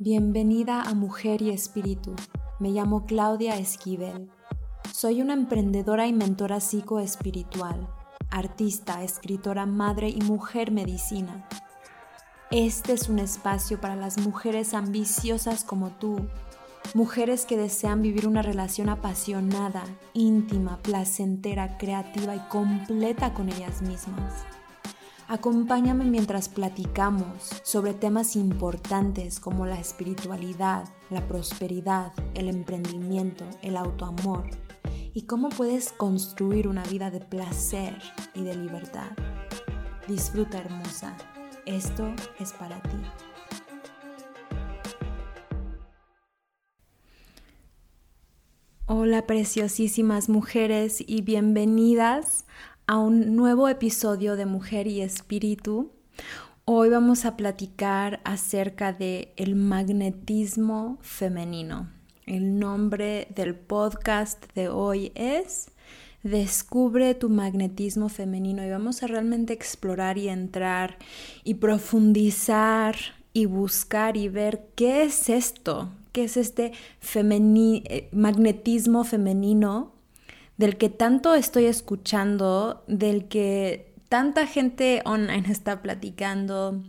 Bienvenida 0.00 0.82
a 0.82 0.94
Mujer 0.94 1.42
y 1.42 1.50
Espíritu. 1.50 2.14
Me 2.60 2.68
llamo 2.68 3.04
Claudia 3.04 3.56
Esquivel. 3.56 4.30
Soy 4.94 5.20
una 5.20 5.34
emprendedora 5.34 6.06
y 6.06 6.12
mentora 6.12 6.60
psicoespiritual, 6.60 7.88
artista, 8.30 9.02
escritora, 9.02 9.66
madre 9.66 10.08
y 10.08 10.20
mujer 10.20 10.70
medicina. 10.70 11.48
Este 12.52 12.92
es 12.92 13.08
un 13.08 13.18
espacio 13.18 13.80
para 13.80 13.96
las 13.96 14.18
mujeres 14.18 14.72
ambiciosas 14.72 15.64
como 15.64 15.90
tú, 15.90 16.28
mujeres 16.94 17.44
que 17.44 17.56
desean 17.56 18.00
vivir 18.00 18.28
una 18.28 18.42
relación 18.42 18.90
apasionada, 18.90 19.82
íntima, 20.14 20.78
placentera, 20.80 21.76
creativa 21.76 22.36
y 22.36 22.40
completa 22.48 23.34
con 23.34 23.48
ellas 23.48 23.82
mismas. 23.82 24.44
Acompáñame 25.30 26.06
mientras 26.06 26.48
platicamos 26.48 27.50
sobre 27.62 27.92
temas 27.92 28.34
importantes 28.34 29.40
como 29.40 29.66
la 29.66 29.78
espiritualidad, 29.78 30.88
la 31.10 31.28
prosperidad, 31.28 32.14
el 32.32 32.48
emprendimiento, 32.48 33.44
el 33.60 33.76
autoamor 33.76 34.48
y 35.12 35.26
cómo 35.26 35.50
puedes 35.50 35.92
construir 35.92 36.66
una 36.66 36.82
vida 36.84 37.10
de 37.10 37.20
placer 37.20 37.94
y 38.34 38.42
de 38.42 38.56
libertad. 38.56 39.10
Disfruta 40.08 40.60
hermosa, 40.60 41.14
esto 41.66 42.10
es 42.38 42.54
para 42.54 42.80
ti. 42.80 42.96
Hola 48.86 49.26
preciosísimas 49.26 50.30
mujeres 50.30 51.04
y 51.06 51.20
bienvenidas 51.20 52.46
a 52.88 52.96
un 52.96 53.36
nuevo 53.36 53.68
episodio 53.68 54.34
de 54.34 54.46
Mujer 54.46 54.86
y 54.86 55.02
Espíritu. 55.02 55.92
Hoy 56.64 56.88
vamos 56.88 57.26
a 57.26 57.36
platicar 57.36 58.20
acerca 58.24 58.94
de 58.94 59.34
el 59.36 59.56
magnetismo 59.56 60.96
femenino. 61.02 61.90
El 62.24 62.58
nombre 62.58 63.28
del 63.34 63.54
podcast 63.54 64.42
de 64.54 64.70
hoy 64.70 65.12
es 65.14 65.70
Descubre 66.22 67.14
tu 67.14 67.28
magnetismo 67.28 68.08
femenino 68.08 68.64
y 68.64 68.70
vamos 68.70 69.02
a 69.02 69.06
realmente 69.06 69.52
explorar 69.52 70.16
y 70.16 70.30
entrar 70.30 70.96
y 71.44 71.54
profundizar 71.54 72.96
y 73.34 73.44
buscar 73.44 74.16
y 74.16 74.30
ver 74.30 74.70
qué 74.76 75.02
es 75.02 75.28
esto, 75.28 75.90
qué 76.12 76.24
es 76.24 76.38
este 76.38 76.72
eh, 77.14 78.08
magnetismo 78.12 79.04
femenino 79.04 79.97
del 80.58 80.76
que 80.76 80.90
tanto 80.90 81.34
estoy 81.34 81.64
escuchando, 81.64 82.84
del 82.86 83.28
que 83.28 83.94
tanta 84.08 84.46
gente 84.46 85.02
online 85.06 85.44
está 85.50 85.80
platicando, 85.80 86.82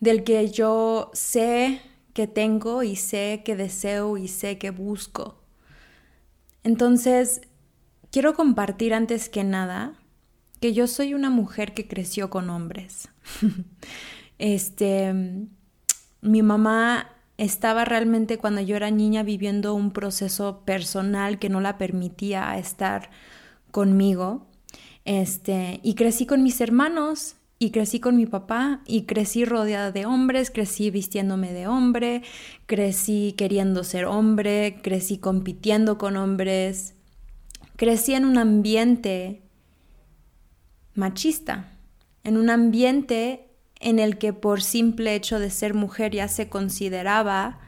del 0.00 0.24
que 0.24 0.50
yo 0.50 1.10
sé 1.12 1.80
que 2.14 2.26
tengo 2.26 2.82
y 2.82 2.96
sé 2.96 3.42
que 3.44 3.54
deseo 3.54 4.16
y 4.16 4.26
sé 4.26 4.58
que 4.58 4.70
busco. 4.70 5.40
Entonces, 6.64 7.42
quiero 8.10 8.34
compartir 8.34 8.92
antes 8.92 9.28
que 9.28 9.44
nada 9.44 9.94
que 10.60 10.72
yo 10.72 10.88
soy 10.88 11.14
una 11.14 11.30
mujer 11.30 11.72
que 11.72 11.86
creció 11.86 12.30
con 12.30 12.50
hombres. 12.50 13.08
este, 14.38 15.14
mi 16.20 16.42
mamá 16.42 17.17
estaba 17.38 17.84
realmente 17.84 18.36
cuando 18.36 18.60
yo 18.60 18.76
era 18.76 18.90
niña 18.90 19.22
viviendo 19.22 19.74
un 19.74 19.92
proceso 19.92 20.62
personal 20.64 21.38
que 21.38 21.48
no 21.48 21.60
la 21.60 21.78
permitía 21.78 22.58
estar 22.58 23.10
conmigo. 23.70 24.46
Este, 25.04 25.80
y 25.82 25.94
crecí 25.94 26.26
con 26.26 26.42
mis 26.42 26.60
hermanos 26.60 27.36
y 27.60 27.70
crecí 27.70 28.00
con 28.00 28.16
mi 28.16 28.26
papá 28.26 28.82
y 28.86 29.02
crecí 29.02 29.44
rodeada 29.44 29.92
de 29.92 30.04
hombres, 30.04 30.50
crecí 30.50 30.90
vistiéndome 30.90 31.52
de 31.52 31.68
hombre, 31.68 32.22
crecí 32.66 33.34
queriendo 33.36 33.84
ser 33.84 34.04
hombre, 34.04 34.80
crecí 34.82 35.18
compitiendo 35.18 35.96
con 35.96 36.16
hombres, 36.16 36.94
crecí 37.76 38.14
en 38.14 38.24
un 38.24 38.36
ambiente 38.36 39.42
machista, 40.94 41.72
en 42.24 42.36
un 42.36 42.50
ambiente 42.50 43.47
en 43.80 43.98
el 43.98 44.18
que 44.18 44.32
por 44.32 44.62
simple 44.62 45.14
hecho 45.14 45.38
de 45.38 45.50
ser 45.50 45.74
mujer 45.74 46.12
ya 46.12 46.28
se 46.28 46.48
consideraba 46.48 47.60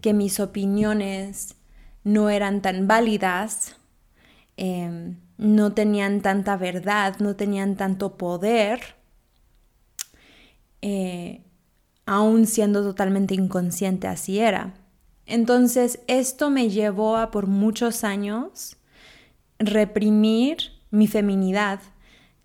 que 0.00 0.12
mis 0.12 0.40
opiniones 0.40 1.56
no 2.04 2.30
eran 2.30 2.62
tan 2.62 2.88
válidas, 2.88 3.76
em, 4.56 5.16
no 5.38 5.72
tenían 5.72 6.20
tanta 6.20 6.56
verdad, 6.56 7.16
no 7.18 7.36
tenían 7.36 7.76
tanto 7.76 8.16
poder, 8.16 8.96
eh, 10.80 11.42
aún 12.06 12.46
siendo 12.46 12.82
totalmente 12.82 13.34
inconsciente 13.34 14.08
así 14.08 14.38
era. 14.40 14.74
Entonces 15.26 16.00
esto 16.08 16.50
me 16.50 16.68
llevó 16.68 17.16
a 17.16 17.30
por 17.30 17.46
muchos 17.46 18.04
años 18.04 18.76
reprimir 19.58 20.72
mi 20.90 21.06
feminidad, 21.06 21.80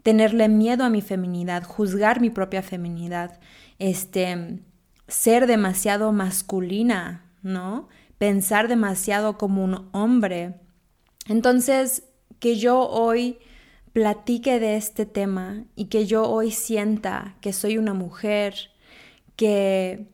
tenerle 0.03 0.49
miedo 0.49 0.83
a 0.83 0.89
mi 0.89 1.01
feminidad, 1.01 1.63
juzgar 1.63 2.21
mi 2.21 2.29
propia 2.29 2.61
feminidad, 2.61 3.39
este, 3.79 4.59
ser 5.07 5.47
demasiado 5.47 6.11
masculina, 6.11 7.31
¿no? 7.41 7.89
Pensar 8.17 8.67
demasiado 8.67 9.37
como 9.37 9.63
un 9.63 9.89
hombre. 9.91 10.55
Entonces, 11.27 12.03
que 12.39 12.57
yo 12.57 12.87
hoy 12.87 13.39
platique 13.93 14.59
de 14.59 14.75
este 14.75 15.05
tema 15.05 15.65
y 15.75 15.85
que 15.85 16.05
yo 16.05 16.29
hoy 16.29 16.51
sienta 16.51 17.35
que 17.41 17.51
soy 17.53 17.77
una 17.77 17.93
mujer 17.93 18.71
que 19.35 20.07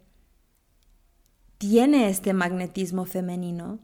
tiene 1.58 2.10
este 2.10 2.34
magnetismo 2.34 3.06
femenino, 3.06 3.80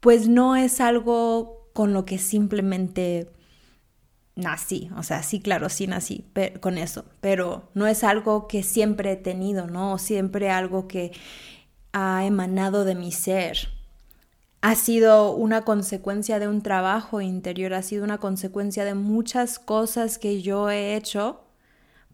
pues 0.00 0.28
no 0.28 0.56
es 0.56 0.80
algo 0.80 1.70
con 1.72 1.92
lo 1.92 2.04
que 2.04 2.18
simplemente 2.18 3.30
nací, 4.34 4.90
o 4.96 5.02
sea, 5.02 5.22
sí, 5.22 5.40
claro, 5.40 5.68
sí 5.68 5.86
nací 5.86 6.24
con 6.60 6.78
eso, 6.78 7.04
pero 7.20 7.68
no 7.74 7.86
es 7.86 8.02
algo 8.04 8.48
que 8.48 8.62
siempre 8.62 9.12
he 9.12 9.16
tenido, 9.16 9.66
¿no? 9.66 9.98
Siempre 9.98 10.50
algo 10.50 10.88
que 10.88 11.12
ha 11.92 12.24
emanado 12.24 12.84
de 12.84 12.94
mi 12.94 13.12
ser. 13.12 13.68
Ha 14.62 14.74
sido 14.76 15.34
una 15.34 15.62
consecuencia 15.62 16.38
de 16.38 16.48
un 16.48 16.62
trabajo 16.62 17.20
interior, 17.20 17.74
ha 17.74 17.82
sido 17.82 18.04
una 18.04 18.18
consecuencia 18.18 18.84
de 18.84 18.94
muchas 18.94 19.58
cosas 19.58 20.18
que 20.18 20.40
yo 20.40 20.70
he 20.70 20.96
hecho 20.96 21.44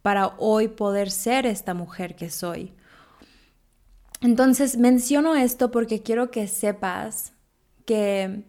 para 0.02 0.34
hoy 0.38 0.68
poder 0.68 1.10
ser 1.10 1.46
esta 1.46 1.74
mujer 1.74 2.16
que 2.16 2.30
soy. 2.30 2.72
Entonces 4.20 4.78
menciono 4.78 5.36
esto 5.36 5.70
porque 5.70 6.02
quiero 6.02 6.30
que 6.30 6.48
sepas 6.48 7.34
que 7.84 8.44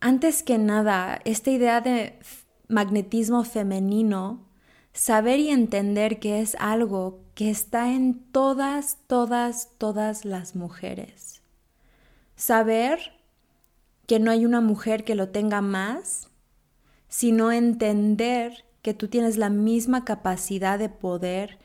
antes 0.00 0.42
que 0.42 0.58
nada, 0.58 1.20
esta 1.24 1.50
idea 1.50 1.80
de 1.80 2.18
magnetismo 2.68 3.44
femenino, 3.44 4.46
saber 4.92 5.38
y 5.38 5.50
entender 5.50 6.18
que 6.18 6.40
es 6.40 6.56
algo 6.58 7.20
que 7.34 7.50
está 7.50 7.92
en 7.92 8.20
todas, 8.32 8.98
todas, 9.06 9.70
todas 9.78 10.24
las 10.24 10.56
mujeres. 10.56 11.42
Saber 12.34 12.98
que 14.06 14.18
no 14.18 14.30
hay 14.30 14.44
una 14.44 14.60
mujer 14.60 15.04
que 15.04 15.14
lo 15.14 15.28
tenga 15.28 15.60
más, 15.60 16.28
sino 17.08 17.52
entender 17.52 18.64
que 18.82 18.94
tú 18.94 19.08
tienes 19.08 19.36
la 19.36 19.50
misma 19.50 20.04
capacidad 20.04 20.78
de 20.78 20.88
poder 20.88 21.58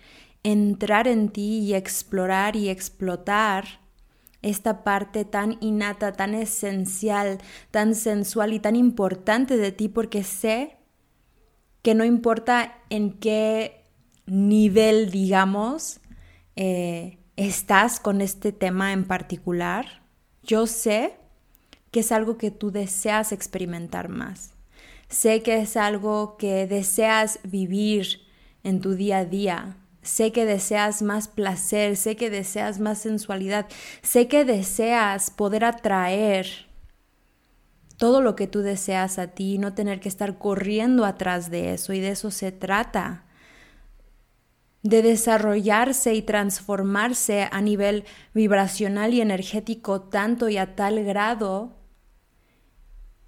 entrar 0.44 1.07
en 1.07 1.29
ti 1.29 1.59
y 1.59 1.73
explorar 1.73 2.56
y 2.56 2.69
explotar 2.69 3.79
esta 4.45 4.83
parte 4.83 5.25
tan 5.25 5.57
innata, 5.59 6.13
tan 6.13 6.35
esencial, 6.35 7.39
tan 7.72 7.95
sensual 7.95 8.53
y 8.53 8.59
tan 8.59 8.75
importante 8.75 9.57
de 9.57 9.72
ti 9.72 9.89
porque 9.89 10.23
sé 10.23 10.78
que 11.81 11.95
no 11.95 12.06
importa 12.06 12.78
en 12.91 13.13
qué 13.13 13.85
nivel, 14.28 15.09
digamos, 15.09 15.99
eh, 16.55 17.17
estás 17.35 17.99
con 17.99 18.22
este 18.22 18.52
tema 18.52 18.93
en 18.93 19.05
particular, 19.05 20.03
yo 20.43 20.67
sé 20.67 21.16
que 21.90 22.02
es 22.02 22.11
algo 22.11 22.37
que 22.37 22.52
tú 22.52 22.70
deseas 22.70 23.31
experimentar 23.31 24.09
más. 24.09 24.53
Sé 25.09 25.41
que 25.41 25.58
es 25.58 25.75
algo 25.75 26.37
que 26.37 26.67
deseas 26.67 27.40
vivir 27.43 28.22
en 28.64 28.79
tu 28.79 28.93
día 28.93 29.20
a 29.20 29.25
día, 29.25 29.78
Sé 30.05 30.31
que 30.31 30.46
deseas 30.46 31.02
más 31.02 31.28
placer, 31.28 31.97
sé 31.97 32.16
que 32.16 32.29
deseas 32.29 32.79
más 32.79 32.99
sensualidad, 32.99 33.66
sé 34.03 34.28
que 34.28 34.46
deseas 34.46 35.31
poder 35.31 35.66
atraer 35.66 36.46
todo 37.97 38.22
lo 38.22 38.35
que 38.35 38.46
tú 38.46 38.59
deseas 38.59 39.17
a 39.17 39.29
ti 39.29 39.55
y 39.55 39.57
no 39.57 39.73
tener 39.73 39.99
que 39.99 40.07
estar 40.07 40.37
corriendo 40.37 41.05
atrás 41.05 41.49
de 41.49 41.73
eso 41.73 41.91
y 41.91 42.02
de 42.02 42.09
eso 42.09 42.29
se 42.29 42.52
trata. 42.52 43.25
De 44.84 45.02
desarrollarse 45.02 46.13
y 46.13 46.22
transformarse 46.22 47.49
a 47.51 47.59
nivel 47.61 48.03
vibracional 48.35 49.11
y 49.16 49.22
energético 49.22 50.01
tanto 50.01 50.49
y 50.49 50.58
a 50.58 50.75
tal 50.75 51.03
grado 51.03 51.73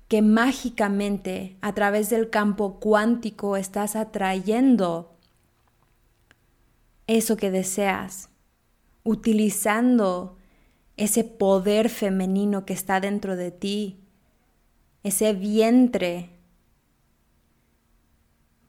que 0.07 0.21
mágicamente 0.21 1.57
a 1.61 1.73
través 1.73 2.11
del 2.11 2.29
campo 2.29 2.79
cuántico 2.79 3.57
estás 3.57 3.95
atrayendo 3.95 5.16
eso 7.07 7.37
que 7.37 7.51
deseas. 7.51 8.29
utilizando 9.03 10.35
ese 10.97 11.23
poder 11.23 11.87
femenino 11.89 12.65
que 12.65 12.73
está 12.73 12.99
dentro 12.99 13.37
de 13.37 13.51
ti, 13.51 14.01
ese 15.03 15.31
vientre 15.31 16.29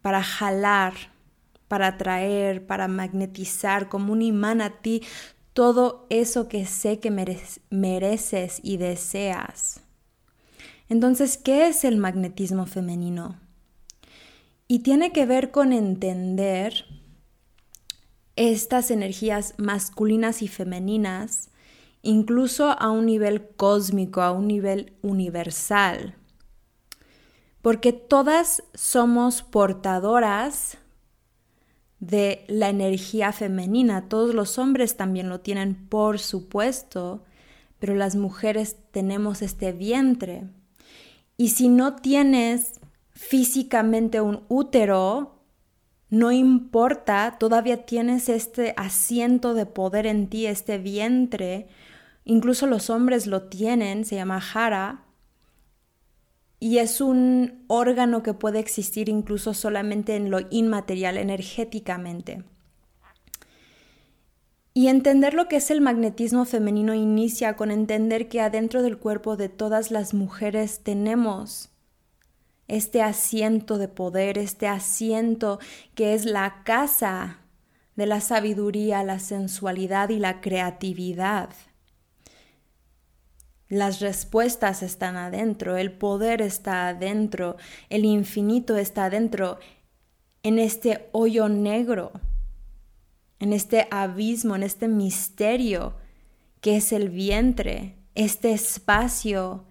para 0.00 0.22
jalar, 0.22 0.94
para 1.66 1.88
atraer, 1.88 2.64
para 2.66 2.86
magnetizar 2.86 3.88
como 3.88 4.12
un 4.12 4.22
imán 4.22 4.60
a 4.60 4.80
ti 4.80 5.02
todo 5.52 6.06
eso 6.08 6.46
que 6.46 6.66
sé 6.66 7.00
que 7.00 7.10
mereces 7.10 8.60
y 8.62 8.76
deseas. 8.76 9.80
Entonces, 10.88 11.36
¿qué 11.36 11.66
es 11.66 11.82
el 11.84 11.96
magnetismo 11.96 12.66
femenino? 12.66 13.40
Y 14.68 14.78
tiene 14.80 15.10
que 15.10 15.26
ver 15.26 15.50
con 15.50 15.72
entender 15.72 16.84
estas 18.38 18.92
energías 18.92 19.54
masculinas 19.58 20.42
y 20.42 20.48
femeninas, 20.48 21.50
incluso 22.02 22.70
a 22.70 22.90
un 22.90 23.06
nivel 23.06 23.48
cósmico, 23.56 24.22
a 24.22 24.30
un 24.30 24.46
nivel 24.46 24.92
universal. 25.02 26.14
Porque 27.62 27.92
todas 27.92 28.62
somos 28.74 29.42
portadoras 29.42 30.78
de 31.98 32.44
la 32.46 32.68
energía 32.68 33.32
femenina. 33.32 34.08
Todos 34.08 34.34
los 34.34 34.56
hombres 34.56 34.96
también 34.96 35.28
lo 35.28 35.40
tienen, 35.40 35.74
por 35.74 36.20
supuesto, 36.20 37.24
pero 37.80 37.96
las 37.96 38.14
mujeres 38.14 38.76
tenemos 38.92 39.42
este 39.42 39.72
vientre. 39.72 40.44
Y 41.36 41.50
si 41.50 41.68
no 41.68 41.96
tienes 41.96 42.80
físicamente 43.10 44.20
un 44.20 44.44
útero, 44.48 45.37
no 46.10 46.32
importa, 46.32 47.36
todavía 47.38 47.84
tienes 47.84 48.28
este 48.28 48.72
asiento 48.76 49.54
de 49.54 49.66
poder 49.66 50.06
en 50.06 50.28
ti, 50.28 50.46
este 50.46 50.78
vientre. 50.78 51.68
Incluso 52.24 52.66
los 52.66 52.88
hombres 52.88 53.26
lo 53.26 53.42
tienen, 53.42 54.04
se 54.04 54.16
llama 54.16 54.40
jara, 54.40 55.04
y 56.60 56.78
es 56.78 57.00
un 57.00 57.64
órgano 57.68 58.22
que 58.22 58.34
puede 58.34 58.58
existir 58.58 59.08
incluso 59.08 59.54
solamente 59.54 60.16
en 60.16 60.30
lo 60.30 60.40
inmaterial, 60.50 61.16
energéticamente. 61.16 62.42
Y 64.74 64.88
entender 64.88 65.34
lo 65.34 65.48
que 65.48 65.56
es 65.56 65.70
el 65.70 65.80
magnetismo 65.80 66.44
femenino 66.44 66.94
inicia 66.94 67.54
con 67.54 67.70
entender 67.70 68.28
que 68.28 68.40
adentro 68.40 68.82
del 68.82 68.98
cuerpo 68.98 69.36
de 69.36 69.48
todas 69.48 69.90
las 69.90 70.14
mujeres 70.14 70.80
tenemos 70.82 71.70
este 72.68 73.02
asiento 73.02 73.78
de 73.78 73.88
poder, 73.88 74.38
este 74.38 74.68
asiento 74.68 75.58
que 75.94 76.14
es 76.14 76.24
la 76.24 76.62
casa 76.64 77.38
de 77.96 78.06
la 78.06 78.20
sabiduría, 78.20 79.02
la 79.02 79.18
sensualidad 79.18 80.10
y 80.10 80.18
la 80.18 80.40
creatividad. 80.40 81.50
Las 83.68 84.00
respuestas 84.00 84.82
están 84.82 85.16
adentro, 85.16 85.76
el 85.76 85.92
poder 85.92 86.40
está 86.40 86.88
adentro, 86.88 87.56
el 87.90 88.04
infinito 88.04 88.76
está 88.76 89.06
adentro, 89.06 89.58
en 90.42 90.58
este 90.58 91.08
hoyo 91.12 91.48
negro, 91.48 92.12
en 93.40 93.52
este 93.52 93.88
abismo, 93.90 94.56
en 94.56 94.62
este 94.62 94.88
misterio 94.88 95.96
que 96.60 96.76
es 96.76 96.92
el 96.92 97.08
vientre, 97.08 97.96
este 98.14 98.52
espacio 98.52 99.67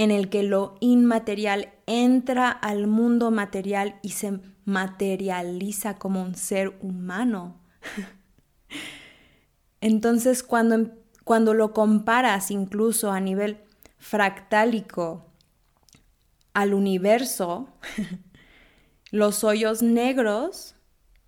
en 0.00 0.10
el 0.10 0.30
que 0.30 0.42
lo 0.42 0.76
inmaterial 0.80 1.74
entra 1.84 2.50
al 2.50 2.86
mundo 2.86 3.30
material 3.30 3.98
y 4.00 4.12
se 4.12 4.40
materializa 4.64 5.98
como 5.98 6.22
un 6.22 6.36
ser 6.36 6.74
humano. 6.80 7.60
Entonces 9.82 10.42
cuando 10.42 10.90
cuando 11.24 11.52
lo 11.52 11.74
comparas 11.74 12.50
incluso 12.50 13.12
a 13.12 13.20
nivel 13.20 13.58
fractálico 13.98 15.26
al 16.54 16.72
universo, 16.72 17.68
los 19.10 19.44
hoyos 19.44 19.82
negros 19.82 20.76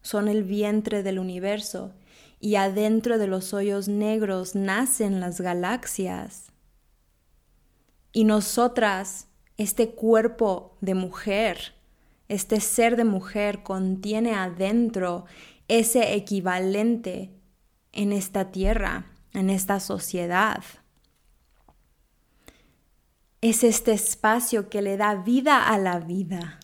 son 0.00 0.28
el 0.28 0.44
vientre 0.44 1.02
del 1.02 1.18
universo 1.18 1.92
y 2.40 2.54
adentro 2.54 3.18
de 3.18 3.26
los 3.26 3.52
hoyos 3.52 3.86
negros 3.86 4.54
nacen 4.54 5.20
las 5.20 5.42
galaxias. 5.42 6.51
Y 8.12 8.24
nosotras, 8.24 9.28
este 9.56 9.90
cuerpo 9.90 10.76
de 10.80 10.94
mujer, 10.94 11.74
este 12.28 12.60
ser 12.60 12.96
de 12.96 13.04
mujer 13.04 13.62
contiene 13.62 14.34
adentro 14.34 15.24
ese 15.68 16.14
equivalente 16.14 17.30
en 17.92 18.12
esta 18.12 18.50
tierra 18.50 19.12
en 19.32 19.50
esta 19.50 19.80
sociedad. 19.80 20.62
Es 23.40 23.64
este 23.64 23.92
espacio 23.92 24.68
que 24.68 24.82
le 24.82 24.96
da 24.96 25.14
vida 25.16 25.66
a 25.68 25.78
la 25.78 25.98
vida, 25.98 26.60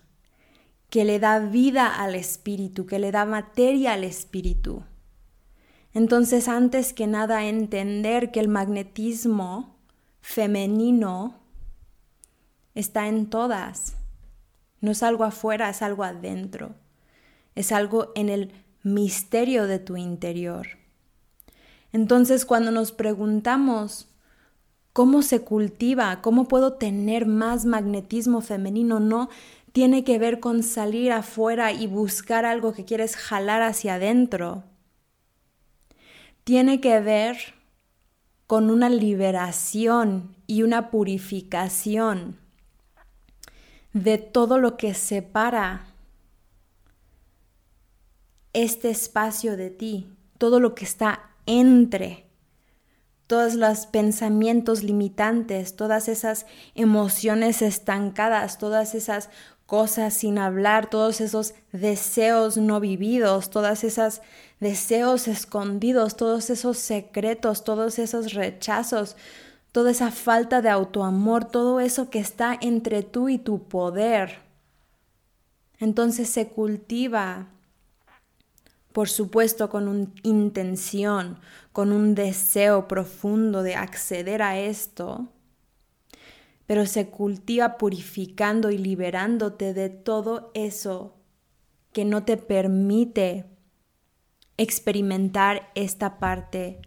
que 0.90 1.04
le 1.04 1.18
da 1.18 1.40
vida 1.40 1.86
al 1.86 2.14
espíritu, 2.14 2.86
que 2.86 2.98
le 2.98 3.10
da 3.10 3.24
materia 3.24 3.94
al 3.94 4.04
espíritu. 4.04 4.84
Entonces, 5.92 6.46
antes 6.46 6.92
que 6.92 7.06
nada, 7.06 7.46
entender 7.46 8.30
que 8.30 8.40
el 8.40 8.48
magnetismo 8.48 9.76
femenino 10.20 11.37
está 12.78 13.08
en 13.08 13.26
todas. 13.26 13.96
No 14.80 14.92
es 14.92 15.02
algo 15.02 15.24
afuera, 15.24 15.68
es 15.68 15.82
algo 15.82 16.04
adentro. 16.04 16.76
Es 17.56 17.72
algo 17.72 18.12
en 18.14 18.28
el 18.28 18.52
misterio 18.84 19.66
de 19.66 19.80
tu 19.80 19.96
interior. 19.96 20.68
Entonces, 21.92 22.44
cuando 22.44 22.70
nos 22.70 22.92
preguntamos 22.92 24.08
cómo 24.92 25.22
se 25.22 25.40
cultiva, 25.40 26.20
cómo 26.22 26.46
puedo 26.46 26.74
tener 26.74 27.26
más 27.26 27.64
magnetismo 27.64 28.42
femenino, 28.42 29.00
no 29.00 29.28
tiene 29.72 30.04
que 30.04 30.20
ver 30.20 30.38
con 30.38 30.62
salir 30.62 31.10
afuera 31.10 31.72
y 31.72 31.88
buscar 31.88 32.44
algo 32.44 32.72
que 32.72 32.84
quieres 32.84 33.16
jalar 33.16 33.62
hacia 33.62 33.94
adentro. 33.94 34.62
Tiene 36.44 36.80
que 36.80 37.00
ver 37.00 37.36
con 38.46 38.70
una 38.70 38.88
liberación 38.88 40.36
y 40.46 40.62
una 40.62 40.90
purificación 40.90 42.47
de 44.02 44.18
todo 44.18 44.58
lo 44.58 44.76
que 44.76 44.94
separa 44.94 45.86
este 48.52 48.90
espacio 48.90 49.56
de 49.56 49.70
ti, 49.70 50.10
todo 50.38 50.60
lo 50.60 50.74
que 50.74 50.84
está 50.84 51.30
entre 51.46 52.28
todos 53.28 53.54
los 53.54 53.86
pensamientos 53.86 54.82
limitantes, 54.82 55.76
todas 55.76 56.08
esas 56.08 56.46
emociones 56.74 57.60
estancadas, 57.60 58.56
todas 58.56 58.94
esas 58.94 59.28
cosas 59.66 60.14
sin 60.14 60.38
hablar, 60.38 60.88
todos 60.88 61.20
esos 61.20 61.52
deseos 61.70 62.56
no 62.56 62.80
vividos, 62.80 63.50
todos 63.50 63.84
esos 63.84 64.22
deseos 64.60 65.28
escondidos, 65.28 66.16
todos 66.16 66.48
esos 66.48 66.78
secretos, 66.78 67.64
todos 67.64 67.98
esos 67.98 68.32
rechazos, 68.32 69.14
toda 69.78 69.92
esa 69.92 70.10
falta 70.10 70.60
de 70.60 70.70
autoamor, 70.70 71.44
todo 71.44 71.78
eso 71.78 72.10
que 72.10 72.18
está 72.18 72.58
entre 72.60 73.04
tú 73.04 73.28
y 73.28 73.38
tu 73.38 73.68
poder. 73.68 74.40
Entonces 75.78 76.28
se 76.28 76.48
cultiva 76.48 77.46
por 78.90 79.08
supuesto 79.08 79.70
con 79.70 79.86
una 79.86 80.08
intención, 80.24 81.38
con 81.70 81.92
un 81.92 82.16
deseo 82.16 82.88
profundo 82.88 83.62
de 83.62 83.76
acceder 83.76 84.42
a 84.42 84.58
esto, 84.58 85.28
pero 86.66 86.84
se 86.84 87.08
cultiva 87.08 87.78
purificando 87.78 88.72
y 88.72 88.78
liberándote 88.78 89.74
de 89.74 89.90
todo 89.90 90.50
eso 90.54 91.14
que 91.92 92.04
no 92.04 92.24
te 92.24 92.36
permite 92.36 93.44
experimentar 94.56 95.70
esta 95.76 96.18
parte 96.18 96.80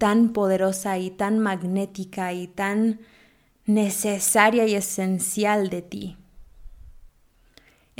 tan 0.00 0.30
poderosa 0.30 0.98
y 0.98 1.10
tan 1.10 1.38
magnética 1.38 2.32
y 2.32 2.48
tan 2.48 2.98
necesaria 3.66 4.66
y 4.66 4.74
esencial 4.74 5.70
de 5.70 5.82
ti 5.82 6.16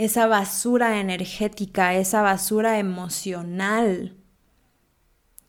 esa 0.00 0.26
basura 0.26 0.98
energética, 0.98 1.94
esa 1.94 2.22
basura 2.22 2.78
emocional 2.78 4.16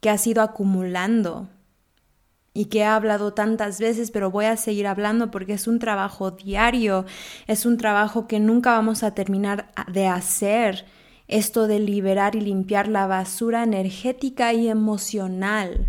que 0.01 0.09
has 0.09 0.27
ido 0.27 0.41
acumulando 0.41 1.47
y 2.53 2.65
que 2.65 2.79
he 2.79 2.83
hablado 2.83 3.33
tantas 3.33 3.79
veces, 3.79 4.11
pero 4.11 4.29
voy 4.29 4.43
a 4.43 4.57
seguir 4.57 4.87
hablando 4.87 5.31
porque 5.31 5.53
es 5.53 5.67
un 5.67 5.79
trabajo 5.79 6.31
diario, 6.31 7.05
es 7.47 7.65
un 7.65 7.77
trabajo 7.77 8.27
que 8.27 8.41
nunca 8.41 8.71
vamos 8.71 9.03
a 9.03 9.13
terminar 9.13 9.71
de 9.87 10.07
hacer, 10.07 10.85
esto 11.29 11.67
de 11.67 11.79
liberar 11.79 12.35
y 12.35 12.41
limpiar 12.41 12.89
la 12.89 13.07
basura 13.07 13.63
energética 13.63 14.51
y 14.51 14.67
emocional. 14.67 15.87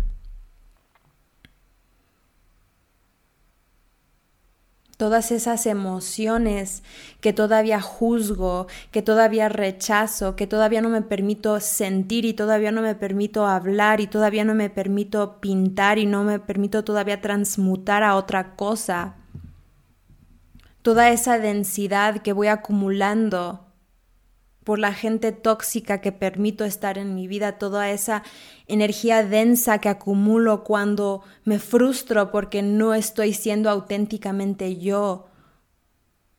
Todas 5.03 5.31
esas 5.31 5.65
emociones 5.65 6.81
que 7.19 7.33
todavía 7.33 7.81
juzgo, 7.81 8.67
que 8.89 9.01
todavía 9.01 9.49
rechazo, 9.49 10.37
que 10.37 10.47
todavía 10.47 10.79
no 10.79 10.87
me 10.87 11.01
permito 11.01 11.59
sentir 11.59 12.23
y 12.23 12.33
todavía 12.33 12.71
no 12.71 12.81
me 12.81 12.95
permito 12.95 13.45
hablar 13.45 13.99
y 13.99 14.07
todavía 14.07 14.45
no 14.45 14.55
me 14.55 14.69
permito 14.69 15.41
pintar 15.41 15.99
y 15.99 16.05
no 16.05 16.23
me 16.23 16.39
permito 16.39 16.85
todavía 16.85 17.19
transmutar 17.19 18.01
a 18.01 18.15
otra 18.15 18.55
cosa. 18.55 19.15
Toda 20.83 21.09
esa 21.09 21.37
densidad 21.37 22.19
que 22.19 22.31
voy 22.31 22.47
acumulando 22.47 23.62
por 24.63 24.79
la 24.79 24.93
gente 24.93 25.31
tóxica 25.31 26.01
que 26.01 26.11
permito 26.11 26.65
estar 26.65 26.97
en 26.97 27.15
mi 27.15 27.27
vida, 27.27 27.57
toda 27.57 27.89
esa 27.91 28.23
energía 28.67 29.23
densa 29.23 29.79
que 29.79 29.89
acumulo 29.89 30.63
cuando 30.63 31.23
me 31.43 31.59
frustro 31.59 32.31
porque 32.31 32.61
no 32.61 32.93
estoy 32.93 33.33
siendo 33.33 33.69
auténticamente 33.69 34.77
yo, 34.77 35.27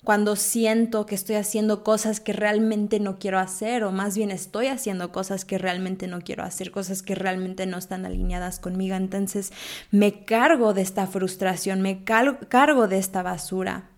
cuando 0.05 0.37
siento 0.37 1.07
que 1.07 1.15
estoy 1.15 1.37
haciendo 1.37 1.83
cosas 1.83 2.21
que 2.21 2.35
realmente 2.35 3.01
no 3.01 3.19
quiero 3.19 3.39
hacer, 3.39 3.85
o 3.85 3.91
más 3.91 4.17
bien 4.17 4.31
estoy 4.31 4.67
haciendo 4.67 5.11
cosas 5.11 5.47
que 5.47 5.57
realmente 5.57 6.07
no 6.07 6.21
quiero 6.21 6.45
hacer, 6.45 6.71
cosas 6.71 7.03
que 7.03 7.15
realmente 7.15 7.67
no 7.67 7.79
están 7.79 8.05
alineadas 8.05 8.61
conmigo. 8.61 8.97
Entonces 8.97 9.51
me 9.91 10.25
cargo 10.25 10.75
de 10.75 10.83
esta 10.83 11.07
frustración, 11.07 11.81
me 11.81 12.05
cargo 12.05 12.87
de 12.87 12.99
esta 12.99 13.23
basura, 13.23 13.89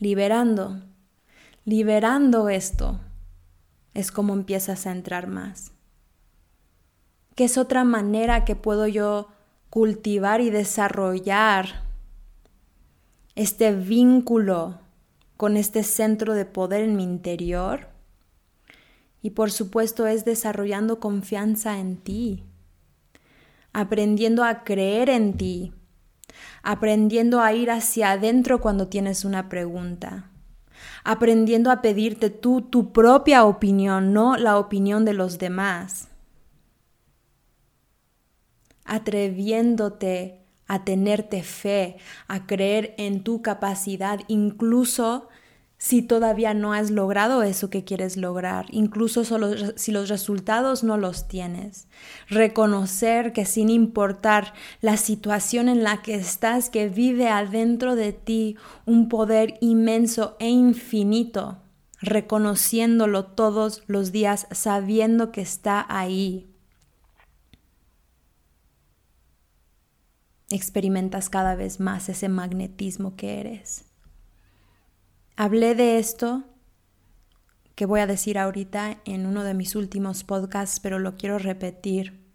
liberando 0.00 0.82
Liberando 1.68 2.48
esto 2.48 2.98
es 3.92 4.10
como 4.10 4.32
empiezas 4.32 4.86
a 4.86 4.90
entrar 4.90 5.26
más. 5.26 5.72
¿Qué 7.34 7.44
es 7.44 7.58
otra 7.58 7.84
manera 7.84 8.46
que 8.46 8.56
puedo 8.56 8.86
yo 8.86 9.28
cultivar 9.68 10.40
y 10.40 10.48
desarrollar 10.48 11.84
este 13.34 13.74
vínculo 13.74 14.80
con 15.36 15.58
este 15.58 15.82
centro 15.82 16.32
de 16.32 16.46
poder 16.46 16.84
en 16.84 16.96
mi 16.96 17.04
interior? 17.04 17.88
Y 19.20 19.32
por 19.32 19.50
supuesto 19.50 20.06
es 20.06 20.24
desarrollando 20.24 21.00
confianza 21.00 21.78
en 21.78 21.98
ti, 21.98 22.44
aprendiendo 23.74 24.42
a 24.42 24.64
creer 24.64 25.10
en 25.10 25.36
ti, 25.36 25.74
aprendiendo 26.62 27.42
a 27.42 27.52
ir 27.52 27.70
hacia 27.70 28.12
adentro 28.12 28.62
cuando 28.62 28.88
tienes 28.88 29.26
una 29.26 29.50
pregunta, 29.50 30.30
aprendiendo 31.04 31.70
a 31.70 31.82
pedirte 31.82 32.30
tú 32.30 32.62
tu 32.62 32.92
propia 32.92 33.44
opinión, 33.44 34.12
no 34.12 34.36
la 34.36 34.58
opinión 34.58 35.04
de 35.04 35.14
los 35.14 35.38
demás. 35.38 36.08
Atreviéndote 38.84 40.38
a 40.66 40.84
tenerte 40.84 41.42
fe, 41.42 41.96
a 42.28 42.46
creer 42.46 42.94
en 42.98 43.24
tu 43.24 43.42
capacidad, 43.42 44.20
incluso 44.28 45.28
si 45.78 46.02
todavía 46.02 46.54
no 46.54 46.72
has 46.72 46.90
logrado 46.90 47.44
eso 47.44 47.70
que 47.70 47.84
quieres 47.84 48.16
lograr, 48.16 48.66
incluso 48.70 49.22
si 49.76 49.92
los 49.92 50.08
resultados 50.08 50.82
no 50.82 50.96
los 50.96 51.28
tienes. 51.28 51.86
Reconocer 52.28 53.32
que 53.32 53.44
sin 53.44 53.70
importar 53.70 54.54
la 54.80 54.96
situación 54.96 55.68
en 55.68 55.84
la 55.84 56.02
que 56.02 56.16
estás, 56.16 56.68
que 56.68 56.88
vive 56.88 57.28
adentro 57.28 57.94
de 57.94 58.12
ti 58.12 58.56
un 58.86 59.08
poder 59.08 59.54
inmenso 59.60 60.36
e 60.40 60.48
infinito, 60.48 61.58
reconociéndolo 62.00 63.26
todos 63.26 63.84
los 63.86 64.10
días, 64.10 64.48
sabiendo 64.50 65.30
que 65.30 65.42
está 65.42 65.86
ahí. 65.88 66.52
Experimentas 70.50 71.30
cada 71.30 71.54
vez 71.54 71.78
más 71.78 72.08
ese 72.08 72.28
magnetismo 72.28 73.14
que 73.14 73.38
eres. 73.38 73.87
Hablé 75.40 75.76
de 75.76 76.00
esto 76.00 76.42
que 77.76 77.86
voy 77.86 78.00
a 78.00 78.08
decir 78.08 78.38
ahorita 78.38 79.00
en 79.04 79.24
uno 79.24 79.44
de 79.44 79.54
mis 79.54 79.76
últimos 79.76 80.24
podcasts, 80.24 80.80
pero 80.80 80.98
lo 80.98 81.16
quiero 81.16 81.38
repetir 81.38 82.26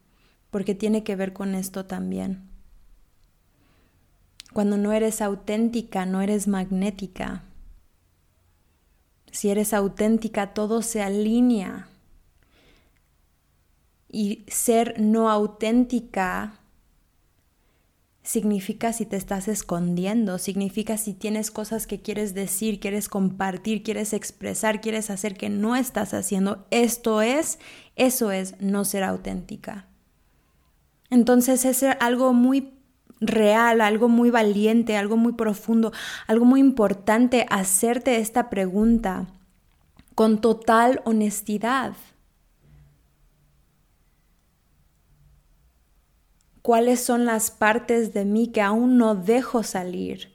porque 0.50 0.74
tiene 0.74 1.03
que 1.03 1.17
ver 1.17 1.33
con 1.33 1.53
esto 1.53 1.86
también. 1.86 2.48
Cuando 4.53 4.77
no 4.77 4.93
eres 4.93 5.22
auténtica, 5.22 6.05
no 6.05 6.22
eres 6.22 6.48
magnética. 6.48 7.43
Si 9.33 9.50
eres 9.50 9.74
auténtica, 9.74 10.53
todo 10.53 10.81
se 10.81 11.01
alinea. 11.01 11.89
Y 14.07 14.45
ser 14.48 14.95
no 15.01 15.29
auténtica 15.29 16.57
significa 18.23 18.93
si 18.93 19.05
te 19.05 19.17
estás 19.17 19.47
escondiendo, 19.47 20.37
significa 20.37 20.97
si 20.97 21.13
tienes 21.13 21.51
cosas 21.51 21.85
que 21.85 22.01
quieres 22.01 22.33
decir, 22.33 22.79
quieres 22.79 23.09
compartir, 23.09 23.83
quieres 23.83 24.13
expresar, 24.13 24.81
quieres 24.81 25.09
hacer 25.09 25.35
que 25.35 25.49
no 25.49 25.75
estás 25.75 26.13
haciendo. 26.13 26.65
Esto 26.71 27.21
es, 27.21 27.59
eso 27.95 28.31
es 28.31 28.59
no 28.61 28.85
ser 28.85 29.03
auténtica. 29.03 29.87
Entonces 31.09 31.65
es 31.65 31.83
algo 31.99 32.33
muy 32.33 32.73
real, 33.19 33.81
algo 33.81 34.07
muy 34.09 34.29
valiente, 34.29 34.97
algo 34.97 35.17
muy 35.17 35.33
profundo, 35.33 35.91
algo 36.27 36.45
muy 36.45 36.59
importante 36.59 37.45
hacerte 37.49 38.17
esta 38.17 38.49
pregunta 38.49 39.27
con 40.15 40.39
total 40.41 41.01
honestidad. 41.05 41.93
Cuáles 46.63 47.03
son 47.03 47.25
las 47.25 47.51
partes 47.51 48.13
de 48.13 48.25
mí 48.25 48.48
que 48.48 48.62
aún 48.62 48.98
no 48.98 49.13
dejo 49.13 49.62
salir. 49.62 50.34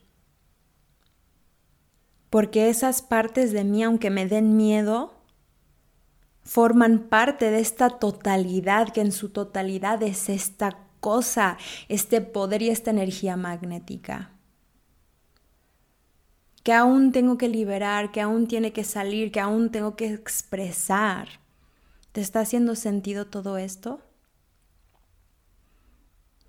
Porque 2.30 2.68
esas 2.68 3.00
partes 3.02 3.52
de 3.52 3.64
mí, 3.64 3.82
aunque 3.82 4.10
me 4.10 4.26
den 4.26 4.56
miedo, 4.56 5.14
forman 6.42 7.08
parte 7.08 7.50
de 7.50 7.60
esta 7.60 7.88
totalidad, 7.88 8.90
que 8.90 9.00
en 9.00 9.10
su 9.10 9.30
totalidad 9.30 10.02
es 10.02 10.28
esta 10.28 10.78
cosa, 11.00 11.56
este 11.88 12.20
poder 12.20 12.60
y 12.60 12.68
esta 12.68 12.90
energía 12.90 13.36
magnética. 13.38 14.30
Que 16.62 16.74
aún 16.74 17.12
tengo 17.12 17.38
que 17.38 17.48
liberar, 17.48 18.12
que 18.12 18.20
aún 18.20 18.46
tiene 18.46 18.74
que 18.74 18.84
salir, 18.84 19.32
que 19.32 19.40
aún 19.40 19.70
tengo 19.70 19.96
que 19.96 20.12
expresar. 20.12 21.40
¿Te 22.12 22.20
está 22.20 22.40
haciendo 22.40 22.74
sentido 22.74 23.26
todo 23.26 23.56
esto? 23.56 24.02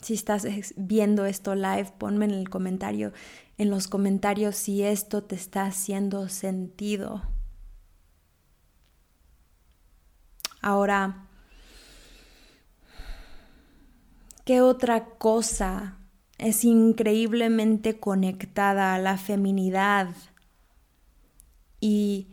Si 0.02 0.14
estás 0.14 0.48
viendo 0.78 1.26
esto 1.26 1.56
live, 1.56 1.92
ponme 1.98 2.26
en 2.26 2.32
el 2.32 2.50
comentario, 2.50 3.12
en 3.58 3.70
los 3.70 3.88
comentarios 3.88 4.56
si 4.56 4.82
esto 4.84 5.24
te 5.24 5.36
está 5.36 5.66
haciendo 5.66 6.30
sentido. 6.30 7.22
Ahora, 10.62 11.28
¿qué 14.46 14.62
otra 14.62 15.06
cosa 15.18 15.98
es 16.38 16.64
increíblemente 16.64 18.00
conectada 18.00 18.96
a 18.96 19.00
la 19.00 19.18
feminidad 19.18 20.16
y 21.82 22.28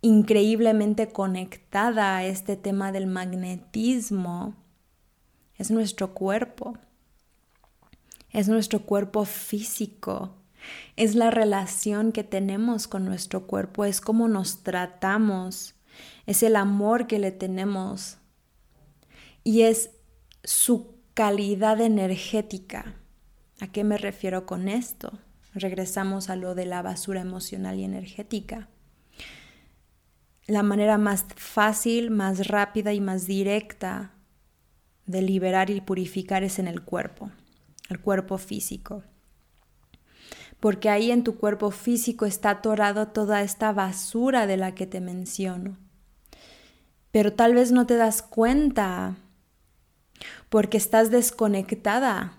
increíblemente 0.00 1.08
conectada 1.08 2.16
a 2.16 2.24
este 2.24 2.56
tema 2.56 2.90
del 2.90 3.06
magnetismo? 3.06 4.56
Es 5.56 5.70
nuestro 5.70 6.12
cuerpo 6.12 6.76
es 8.36 8.48
nuestro 8.48 8.80
cuerpo 8.80 9.24
físico, 9.24 10.34
es 10.96 11.14
la 11.14 11.30
relación 11.30 12.12
que 12.12 12.22
tenemos 12.22 12.86
con 12.86 13.06
nuestro 13.06 13.46
cuerpo, 13.46 13.86
es 13.86 14.02
cómo 14.02 14.28
nos 14.28 14.62
tratamos, 14.62 15.74
es 16.26 16.42
el 16.42 16.56
amor 16.56 17.06
que 17.06 17.18
le 17.18 17.32
tenemos 17.32 18.18
y 19.42 19.62
es 19.62 19.88
su 20.44 20.96
calidad 21.14 21.80
energética. 21.80 22.96
¿A 23.58 23.68
qué 23.68 23.84
me 23.84 23.96
refiero 23.96 24.44
con 24.44 24.68
esto? 24.68 25.18
Regresamos 25.54 26.28
a 26.28 26.36
lo 26.36 26.54
de 26.54 26.66
la 26.66 26.82
basura 26.82 27.22
emocional 27.22 27.78
y 27.78 27.84
energética. 27.84 28.68
La 30.46 30.62
manera 30.62 30.98
más 30.98 31.24
fácil, 31.36 32.10
más 32.10 32.48
rápida 32.48 32.92
y 32.92 33.00
más 33.00 33.26
directa 33.26 34.12
de 35.06 35.22
liberar 35.22 35.70
y 35.70 35.80
purificar 35.80 36.44
es 36.44 36.58
en 36.58 36.68
el 36.68 36.82
cuerpo 36.82 37.30
el 37.88 38.00
cuerpo 38.00 38.38
físico. 38.38 39.02
Porque 40.60 40.88
ahí 40.88 41.10
en 41.10 41.24
tu 41.24 41.36
cuerpo 41.36 41.70
físico 41.70 42.26
está 42.26 42.50
atorado 42.50 43.08
toda 43.08 43.42
esta 43.42 43.72
basura 43.72 44.46
de 44.46 44.56
la 44.56 44.74
que 44.74 44.86
te 44.86 45.00
menciono. 45.00 45.76
Pero 47.12 47.32
tal 47.32 47.54
vez 47.54 47.72
no 47.72 47.86
te 47.86 47.96
das 47.96 48.22
cuenta 48.22 49.16
porque 50.48 50.76
estás 50.76 51.10
desconectada 51.10 52.38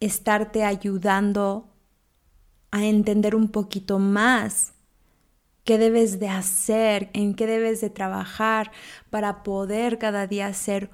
estarte 0.00 0.64
ayudando 0.64 1.68
a 2.70 2.84
entender 2.84 3.34
un 3.34 3.48
poquito 3.48 3.98
más 3.98 4.74
qué 5.64 5.76
debes 5.78 6.18
de 6.18 6.28
hacer, 6.28 7.10
en 7.12 7.34
qué 7.34 7.46
debes 7.46 7.80
de 7.80 7.90
trabajar 7.90 8.72
para 9.10 9.42
poder 9.42 9.98
cada 9.98 10.26
día 10.26 10.52
ser 10.54 10.90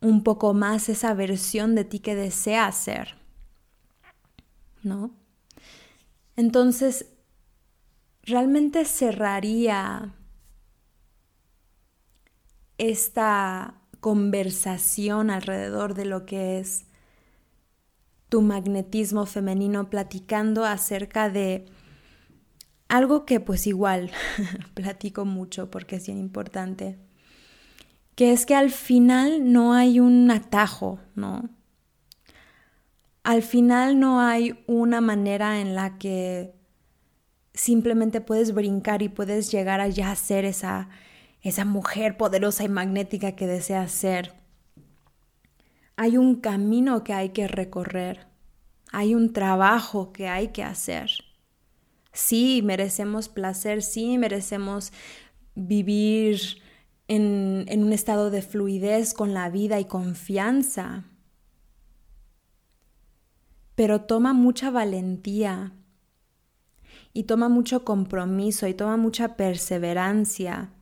un 0.00 0.22
poco 0.22 0.54
más 0.54 0.88
esa 0.88 1.12
versión 1.14 1.74
de 1.74 1.84
ti 1.84 1.98
que 1.98 2.14
deseas 2.14 2.76
ser. 2.76 3.18
¿No? 4.82 5.10
Entonces, 6.36 7.06
realmente 8.22 8.84
cerraría 8.84 10.14
esta 12.78 13.74
conversación 14.00 15.30
alrededor 15.30 15.92
de 15.92 16.04
lo 16.04 16.24
que 16.24 16.58
es 16.58 16.85
tu 18.36 18.42
magnetismo 18.42 19.24
femenino 19.24 19.88
platicando 19.88 20.66
acerca 20.66 21.30
de 21.30 21.64
algo 22.86 23.24
que 23.24 23.40
pues 23.40 23.66
igual 23.66 24.10
platico 24.74 25.24
mucho 25.24 25.70
porque 25.70 25.96
es 25.96 26.04
bien 26.04 26.18
importante, 26.18 26.98
que 28.14 28.32
es 28.32 28.44
que 28.44 28.54
al 28.54 28.70
final 28.70 29.50
no 29.54 29.72
hay 29.72 30.00
un 30.00 30.30
atajo, 30.30 30.98
¿no? 31.14 31.48
Al 33.24 33.40
final 33.40 33.98
no 33.98 34.20
hay 34.20 34.62
una 34.66 35.00
manera 35.00 35.62
en 35.62 35.74
la 35.74 35.96
que 35.96 36.52
simplemente 37.54 38.20
puedes 38.20 38.52
brincar 38.52 39.00
y 39.00 39.08
puedes 39.08 39.50
llegar 39.50 39.80
a 39.80 39.88
ya 39.88 40.14
ser 40.14 40.44
esa, 40.44 40.90
esa 41.40 41.64
mujer 41.64 42.18
poderosa 42.18 42.64
y 42.64 42.68
magnética 42.68 43.32
que 43.32 43.46
deseas 43.46 43.92
ser. 43.92 44.34
Hay 45.96 46.18
un 46.18 46.36
camino 46.36 47.02
que 47.04 47.14
hay 47.14 47.30
que 47.30 47.48
recorrer, 47.48 48.26
hay 48.92 49.14
un 49.14 49.32
trabajo 49.32 50.12
que 50.12 50.28
hay 50.28 50.48
que 50.48 50.62
hacer. 50.62 51.10
Sí, 52.12 52.60
merecemos 52.62 53.28
placer, 53.28 53.82
sí, 53.82 54.18
merecemos 54.18 54.92
vivir 55.54 56.62
en, 57.08 57.64
en 57.68 57.82
un 57.82 57.92
estado 57.92 58.30
de 58.30 58.42
fluidez 58.42 59.14
con 59.14 59.32
la 59.32 59.48
vida 59.48 59.80
y 59.80 59.86
confianza. 59.86 61.04
Pero 63.74 64.02
toma 64.02 64.34
mucha 64.34 64.70
valentía 64.70 65.72
y 67.14 67.24
toma 67.24 67.48
mucho 67.48 67.84
compromiso 67.84 68.66
y 68.66 68.74
toma 68.74 68.98
mucha 68.98 69.36
perseverancia 69.36 70.75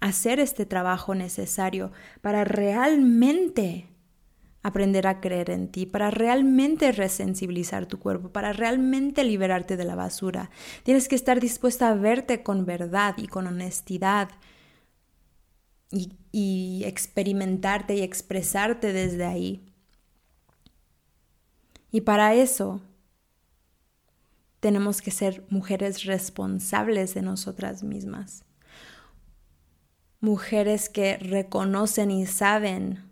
hacer 0.00 0.40
este 0.40 0.66
trabajo 0.66 1.14
necesario 1.14 1.92
para 2.20 2.44
realmente 2.44 3.88
aprender 4.62 5.06
a 5.06 5.20
creer 5.20 5.50
en 5.50 5.68
ti, 5.68 5.86
para 5.86 6.10
realmente 6.10 6.92
resensibilizar 6.92 7.86
tu 7.86 7.98
cuerpo, 7.98 8.30
para 8.30 8.52
realmente 8.52 9.24
liberarte 9.24 9.76
de 9.76 9.84
la 9.84 9.94
basura. 9.94 10.50
Tienes 10.82 11.08
que 11.08 11.14
estar 11.14 11.40
dispuesta 11.40 11.88
a 11.88 11.94
verte 11.94 12.42
con 12.42 12.66
verdad 12.66 13.14
y 13.16 13.28
con 13.28 13.46
honestidad 13.46 14.30
y, 15.90 16.12
y 16.32 16.82
experimentarte 16.84 17.94
y 17.96 18.02
expresarte 18.02 18.92
desde 18.92 19.24
ahí. 19.24 19.64
Y 21.90 22.02
para 22.02 22.34
eso 22.34 22.82
tenemos 24.60 25.00
que 25.00 25.10
ser 25.10 25.46
mujeres 25.48 26.04
responsables 26.04 27.14
de 27.14 27.22
nosotras 27.22 27.82
mismas. 27.82 28.44
Mujeres 30.20 30.88
que 30.88 31.16
reconocen 31.18 32.10
y 32.10 32.26
saben 32.26 33.08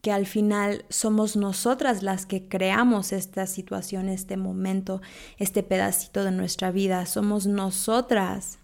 que 0.00 0.12
al 0.12 0.26
final 0.26 0.84
somos 0.88 1.36
nosotras 1.36 2.02
las 2.02 2.24
que 2.24 2.48
creamos 2.48 3.12
esta 3.12 3.46
situación, 3.46 4.08
este 4.08 4.36
momento, 4.36 5.02
este 5.36 5.62
pedacito 5.62 6.24
de 6.24 6.30
nuestra 6.30 6.70
vida. 6.70 7.04
Somos 7.06 7.46
nosotras 7.46 8.58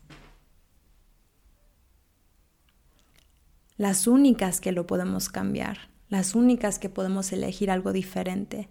las 3.76 4.06
únicas 4.06 4.60
que 4.60 4.72
lo 4.72 4.86
podemos 4.86 5.28
cambiar, 5.28 5.90
las 6.08 6.34
únicas 6.34 6.78
que 6.78 6.88
podemos 6.88 7.32
elegir 7.32 7.70
algo 7.70 7.92
diferente, 7.92 8.70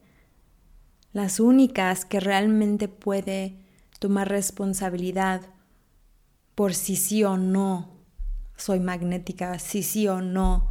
las 1.14 1.40
únicas 1.40 2.06
que 2.06 2.20
realmente 2.20 2.88
puede 2.88 3.58
tomar 4.00 4.30
responsabilidad 4.30 5.42
por 6.56 6.74
si 6.74 6.96
sí 6.96 7.24
o 7.24 7.38
no 7.38 7.96
soy 8.56 8.80
magnética, 8.80 9.60
si 9.60 9.84
sí 9.84 10.08
o 10.08 10.22
no 10.22 10.70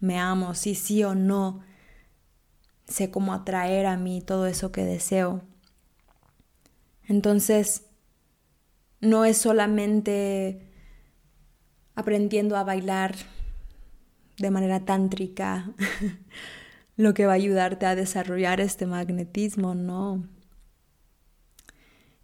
me 0.00 0.18
amo, 0.18 0.54
si 0.54 0.74
sí 0.74 1.04
o 1.04 1.14
no, 1.14 1.60
sé 2.86 3.10
cómo 3.10 3.34
atraer 3.34 3.86
a 3.86 3.96
mí 3.96 4.22
todo 4.22 4.46
eso 4.46 4.72
que 4.72 4.84
deseo. 4.84 5.42
Entonces, 7.04 7.86
no 9.00 9.24
es 9.24 9.38
solamente 9.38 10.72
aprendiendo 11.94 12.56
a 12.56 12.64
bailar 12.64 13.14
de 14.38 14.50
manera 14.50 14.84
tántrica 14.84 15.72
lo 16.96 17.14
que 17.14 17.26
va 17.26 17.32
a 17.32 17.36
ayudarte 17.36 17.86
a 17.86 17.94
desarrollar 17.94 18.60
este 18.60 18.86
magnetismo, 18.86 19.74
no 19.74 20.35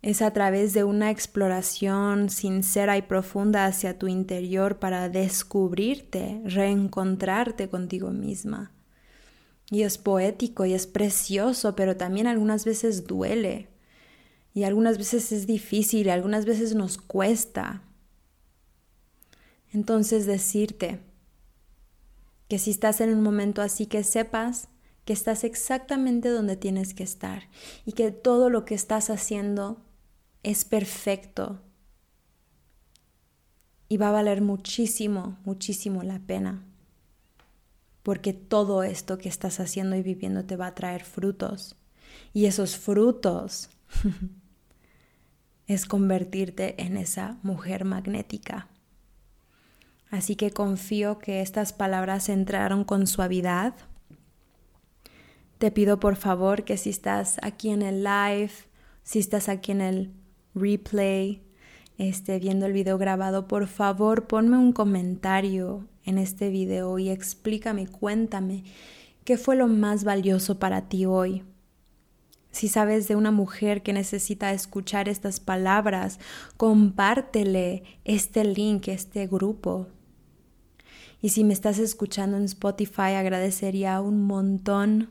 es 0.02 0.20
a 0.20 0.32
través 0.32 0.72
de 0.72 0.82
una 0.82 1.12
exploración 1.12 2.28
sincera 2.28 2.96
y 2.96 3.02
profunda 3.02 3.66
hacia 3.66 3.98
tu 3.98 4.08
interior 4.08 4.80
para 4.80 5.08
descubrirte, 5.08 6.42
reencontrarte 6.44 7.68
contigo 7.68 8.10
misma. 8.10 8.72
Y 9.70 9.82
es 9.82 9.98
poético 9.98 10.66
y 10.66 10.74
es 10.74 10.88
precioso, 10.88 11.76
pero 11.76 11.96
también 11.96 12.26
algunas 12.26 12.64
veces 12.64 13.06
duele. 13.06 13.68
Y 14.52 14.64
algunas 14.64 14.98
veces 14.98 15.30
es 15.30 15.46
difícil, 15.46 16.08
y 16.08 16.10
algunas 16.10 16.44
veces 16.44 16.74
nos 16.74 16.98
cuesta. 16.98 17.82
Entonces 19.72 20.26
decirte 20.26 21.00
que 22.48 22.58
si 22.58 22.72
estás 22.72 23.00
en 23.00 23.14
un 23.14 23.22
momento 23.22 23.62
así 23.62 23.86
que 23.86 24.02
sepas 24.02 24.68
que 25.04 25.12
estás 25.12 25.44
exactamente 25.44 26.28
donde 26.28 26.56
tienes 26.56 26.92
que 26.92 27.02
estar 27.02 27.48
y 27.86 27.92
que 27.92 28.10
todo 28.10 28.50
lo 28.50 28.64
que 28.64 28.74
estás 28.74 29.08
haciendo 29.08 29.80
es 30.42 30.64
perfecto 30.64 31.60
y 33.88 33.98
va 33.98 34.08
a 34.08 34.12
valer 34.12 34.40
muchísimo, 34.40 35.38
muchísimo 35.44 36.02
la 36.02 36.18
pena. 36.18 36.64
Porque 38.02 38.32
todo 38.32 38.82
esto 38.82 39.18
que 39.18 39.28
estás 39.28 39.60
haciendo 39.60 39.96
y 39.96 40.02
viviendo 40.02 40.44
te 40.44 40.56
va 40.56 40.68
a 40.68 40.74
traer 40.74 41.04
frutos. 41.04 41.76
Y 42.32 42.46
esos 42.46 42.76
frutos 42.76 43.68
es 45.66 45.84
convertirte 45.84 46.82
en 46.82 46.96
esa 46.96 47.38
mujer 47.42 47.84
magnética. 47.84 48.68
Así 50.10 50.36
que 50.36 50.50
confío 50.50 51.18
que 51.18 51.42
estas 51.42 51.72
palabras 51.72 52.28
entraron 52.28 52.84
con 52.84 53.06
suavidad. 53.06 53.74
Te 55.58 55.70
pido 55.70 56.00
por 56.00 56.16
favor 56.16 56.64
que 56.64 56.76
si 56.76 56.90
estás 56.90 57.36
aquí 57.42 57.68
en 57.68 57.82
el 57.82 58.04
live, 58.04 58.52
si 59.02 59.18
estás 59.18 59.48
aquí 59.48 59.72
en 59.72 59.80
el 59.80 60.21
replay, 60.54 61.42
este, 61.98 62.38
viendo 62.38 62.66
el 62.66 62.72
video 62.72 62.98
grabado, 62.98 63.48
por 63.48 63.66
favor 63.66 64.26
ponme 64.26 64.56
un 64.58 64.72
comentario 64.72 65.86
en 66.04 66.18
este 66.18 66.50
video 66.50 66.98
y 66.98 67.10
explícame, 67.10 67.86
cuéntame 67.86 68.64
qué 69.24 69.36
fue 69.36 69.56
lo 69.56 69.68
más 69.68 70.04
valioso 70.04 70.58
para 70.58 70.88
ti 70.88 71.06
hoy. 71.06 71.44
Si 72.50 72.68
sabes 72.68 73.08
de 73.08 73.16
una 73.16 73.30
mujer 73.30 73.82
que 73.82 73.94
necesita 73.94 74.52
escuchar 74.52 75.08
estas 75.08 75.40
palabras, 75.40 76.20
compártele 76.58 77.82
este 78.04 78.44
link, 78.44 78.88
este 78.88 79.26
grupo. 79.26 79.88
Y 81.22 81.30
si 81.30 81.44
me 81.44 81.54
estás 81.54 81.78
escuchando 81.78 82.36
en 82.36 82.44
Spotify, 82.44 83.14
agradecería 83.16 84.00
un 84.00 84.26
montón 84.26 85.10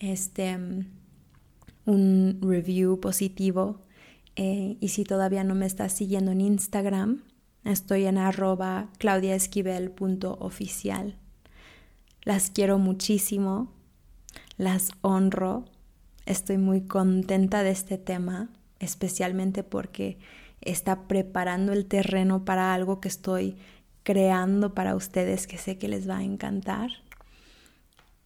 este 0.00 0.58
un 1.86 2.38
review 2.42 3.00
positivo. 3.00 3.80
Eh, 4.36 4.76
y 4.80 4.88
si 4.88 5.04
todavía 5.04 5.44
no 5.44 5.54
me 5.54 5.66
estás 5.66 5.92
siguiendo 5.92 6.32
en 6.32 6.40
Instagram, 6.40 7.22
estoy 7.64 8.06
en 8.06 8.18
arroba 8.18 8.88
claudiaesquivel.oficial. 8.98 11.16
Las 12.22 12.50
quiero 12.50 12.78
muchísimo, 12.78 13.72
las 14.56 14.90
honro, 15.00 15.64
estoy 16.26 16.58
muy 16.58 16.82
contenta 16.82 17.62
de 17.62 17.70
este 17.70 17.98
tema, 17.98 18.50
especialmente 18.78 19.62
porque 19.62 20.18
está 20.60 21.08
preparando 21.08 21.72
el 21.72 21.86
terreno 21.86 22.44
para 22.44 22.74
algo 22.74 23.00
que 23.00 23.08
estoy 23.08 23.56
creando 24.02 24.74
para 24.74 24.96
ustedes 24.96 25.46
que 25.46 25.58
sé 25.58 25.78
que 25.78 25.88
les 25.88 26.08
va 26.08 26.18
a 26.18 26.24
encantar 26.24 26.90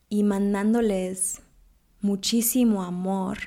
y 0.08 0.22
mandándoles 0.22 1.42
muchísimo 2.00 2.82
amor 2.82 3.38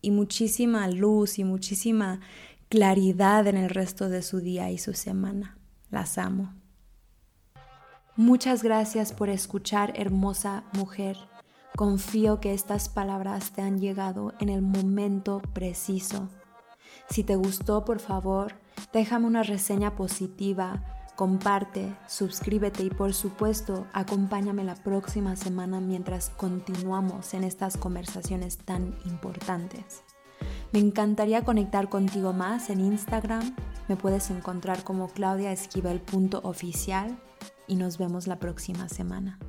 y 0.00 0.10
muchísima 0.10 0.88
luz 0.88 1.38
y 1.38 1.44
muchísima 1.44 2.20
claridad 2.68 3.46
en 3.46 3.56
el 3.56 3.70
resto 3.70 4.08
de 4.08 4.22
su 4.22 4.40
día 4.40 4.70
y 4.70 4.78
su 4.78 4.94
semana. 4.94 5.58
Las 5.90 6.18
amo. 6.18 6.54
Muchas 8.16 8.62
gracias 8.62 9.12
por 9.12 9.28
escuchar, 9.28 9.92
hermosa 9.96 10.64
mujer. 10.72 11.16
Confío 11.76 12.40
que 12.40 12.52
estas 12.52 12.88
palabras 12.88 13.52
te 13.52 13.62
han 13.62 13.78
llegado 13.78 14.34
en 14.40 14.48
el 14.48 14.62
momento 14.62 15.40
preciso. 15.52 16.28
Si 17.08 17.22
te 17.22 17.36
gustó, 17.36 17.84
por 17.84 18.00
favor, 18.00 18.54
déjame 18.92 19.26
una 19.26 19.44
reseña 19.44 19.94
positiva 19.94 20.97
comparte, 21.18 21.94
suscríbete 22.06 22.84
y 22.84 22.90
por 22.90 23.12
supuesto 23.12 23.88
acompáñame 23.92 24.62
la 24.62 24.76
próxima 24.76 25.34
semana 25.34 25.80
mientras 25.80 26.30
continuamos 26.30 27.34
en 27.34 27.42
estas 27.42 27.76
conversaciones 27.76 28.58
tan 28.58 28.96
importantes. 29.04 30.04
Me 30.72 30.78
encantaría 30.78 31.44
conectar 31.44 31.88
contigo 31.88 32.32
más 32.32 32.70
en 32.70 32.78
Instagram. 32.78 33.56
Me 33.88 33.96
puedes 33.96 34.30
encontrar 34.30 34.84
como 34.84 35.08
claudiaesquivel.oficial 35.08 37.18
y 37.66 37.74
nos 37.74 37.98
vemos 37.98 38.28
la 38.28 38.38
próxima 38.38 38.88
semana. 38.88 39.40